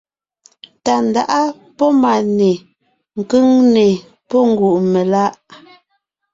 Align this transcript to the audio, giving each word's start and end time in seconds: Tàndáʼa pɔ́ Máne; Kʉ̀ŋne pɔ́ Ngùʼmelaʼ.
Tàndáʼa 0.85 1.39
pɔ́ 1.77 1.89
Máne; 2.01 2.49
Kʉ̀ŋne 3.29 3.85
pɔ́ 4.29 4.41
Ngùʼmelaʼ. 4.51 5.33